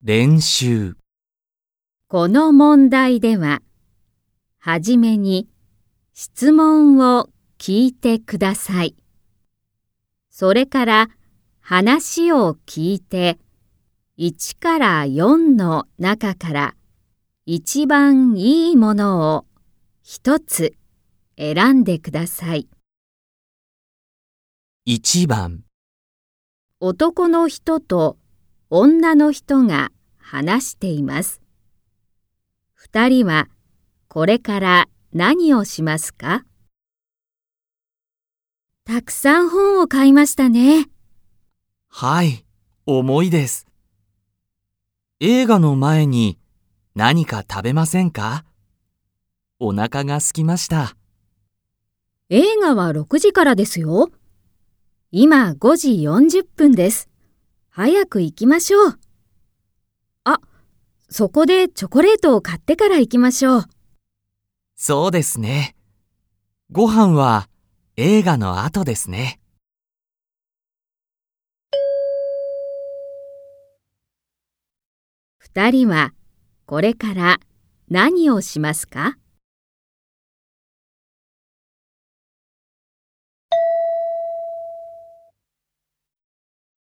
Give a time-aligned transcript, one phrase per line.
[0.00, 0.94] 練習
[2.06, 3.62] この問題では、
[4.60, 5.48] はじめに
[6.14, 8.94] 質問を聞いてください。
[10.30, 11.08] それから
[11.58, 13.40] 話を聞いて、
[14.18, 16.74] 1から4の中から
[17.44, 19.46] 一番いいものを
[20.04, 20.74] 一つ
[21.36, 22.68] 選んでください。
[24.86, 25.64] 1番
[26.78, 28.16] 男の人と
[28.70, 31.40] 女の人が話しています。
[32.74, 33.48] 二人は
[34.08, 36.44] これから何をしますか？
[38.84, 40.86] たくさん本を買いましたね。
[41.88, 42.44] はい、
[42.84, 43.66] 重いです。
[45.20, 46.38] 映画の前に
[46.94, 48.44] 何か食べませんか？
[49.58, 50.94] お腹が空きました。
[52.28, 54.10] 映画は6時からですよ。
[55.10, 57.07] 今5時40分です。
[57.80, 58.98] 早く行きましょう。
[60.24, 60.40] あ、
[61.10, 63.64] そこでチョコレートを買ってから行きましょう。
[64.74, 65.76] そうですね。
[66.72, 67.48] ご飯は
[67.94, 69.38] 映画の後ですね。
[75.38, 76.14] 二人は
[76.66, 77.38] これから
[77.88, 79.16] 何をしますか？